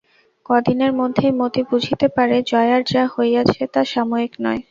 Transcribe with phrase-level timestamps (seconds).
[0.45, 4.59] কদিনের মধ্যেই মতি বুঝিতে পারে জয়ার যা হইয়াছে তা সাময়িক নয়।